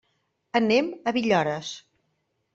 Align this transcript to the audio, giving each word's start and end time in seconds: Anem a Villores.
Anem 0.59 0.89
a 1.11 1.13
Villores. 1.19 1.71